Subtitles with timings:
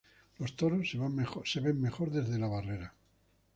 [0.39, 0.89] Los toros
[1.43, 2.95] se ven mejor desde la barrera